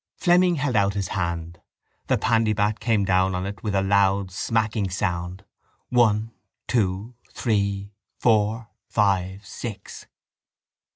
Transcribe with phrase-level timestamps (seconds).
[0.15, 1.61] Fleming held out his hand.
[2.07, 5.45] The pandybat came down on it with a loud smacking sound:
[5.89, 6.31] one,
[6.67, 10.07] two, three, four, five, six.